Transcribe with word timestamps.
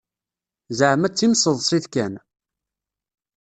Zeεma 0.77 1.07
d 1.11 1.13
timseḍsit 1.15 1.85
kan. 1.93 2.13